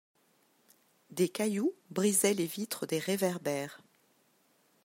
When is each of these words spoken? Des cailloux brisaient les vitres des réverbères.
Des 1.11 1.29
cailloux 1.29 1.75
brisaient 1.91 2.33
les 2.33 2.47
vitres 2.47 2.87
des 2.87 2.97
réverbères. 2.97 3.83